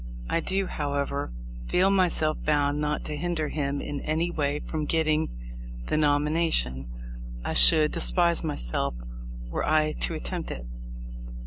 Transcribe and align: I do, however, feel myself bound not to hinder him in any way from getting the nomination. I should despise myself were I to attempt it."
I 0.31 0.39
do, 0.39 0.65
however, 0.65 1.31
feel 1.69 1.91
myself 1.91 2.37
bound 2.43 2.81
not 2.81 3.03
to 3.05 3.15
hinder 3.15 3.49
him 3.49 3.79
in 3.79 4.01
any 4.01 4.31
way 4.31 4.59
from 4.65 4.85
getting 4.85 5.29
the 5.85 5.95
nomination. 5.95 6.87
I 7.45 7.53
should 7.53 7.91
despise 7.91 8.43
myself 8.43 8.95
were 9.51 9.63
I 9.63 9.91
to 9.91 10.15
attempt 10.15 10.49
it." 10.49 10.65